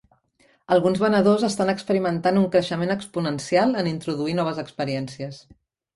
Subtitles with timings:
[0.75, 5.39] Alguns venedors estan experimentant un creixement exponencial en introduir noves experiències.